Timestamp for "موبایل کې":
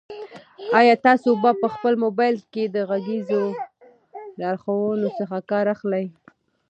2.03-2.63